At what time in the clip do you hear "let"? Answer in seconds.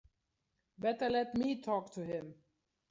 1.11-1.35